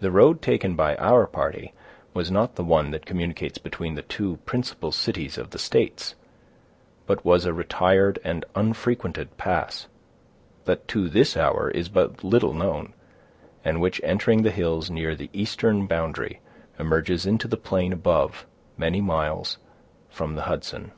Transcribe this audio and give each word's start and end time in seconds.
The 0.00 0.10
road 0.10 0.40
taken 0.40 0.74
by 0.74 0.96
our 0.96 1.26
party 1.26 1.74
was 2.14 2.30
not 2.30 2.54
the 2.54 2.64
one 2.64 2.92
that 2.92 3.04
communicates 3.04 3.58
between 3.58 3.94
the 3.94 4.00
two 4.00 4.38
principal 4.46 4.90
cities 4.90 5.36
of 5.36 5.50
the 5.50 5.58
states, 5.58 6.14
but 7.06 7.26
was 7.26 7.44
a 7.44 7.52
retired 7.52 8.18
and 8.24 8.46
unfrequented 8.54 9.36
pass, 9.36 9.86
that 10.64 10.88
to 10.88 11.10
this 11.10 11.36
hour 11.36 11.70
is 11.70 11.90
but 11.90 12.24
little 12.24 12.54
known, 12.54 12.94
and 13.62 13.82
which, 13.82 14.00
entering 14.02 14.44
the 14.44 14.50
hills 14.50 14.90
near 14.90 15.14
the 15.14 15.28
eastern 15.34 15.86
boundary, 15.86 16.40
emerges 16.78 17.26
into 17.26 17.46
the 17.46 17.58
plain 17.58 17.92
above, 17.92 18.46
many 18.78 19.02
miles 19.02 19.58
from 20.08 20.36
the 20.36 20.44
Hudson. 20.44 20.90